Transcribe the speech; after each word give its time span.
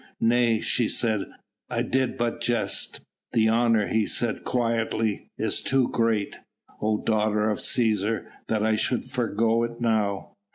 "Nay!" 0.19 0.59
she 0.61 0.87
said, 0.87 1.27
"I 1.69 1.83
did 1.83 2.17
but 2.17 2.41
jest." 2.41 3.01
"The 3.33 3.49
honour," 3.49 3.85
he 3.85 4.07
said 4.07 4.43
quietly, 4.43 5.29
"is 5.37 5.61
too 5.61 5.89
great, 5.91 6.37
O 6.81 6.97
daughter 7.03 7.51
of 7.51 7.59
Cæsar, 7.59 8.25
that 8.47 8.65
I 8.65 8.75
should 8.77 9.05
forego 9.05 9.61
it 9.61 9.79
now." 9.79 10.33